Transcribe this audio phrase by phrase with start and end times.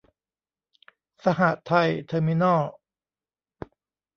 [1.23, 2.61] สหไทย เทอร์มินอล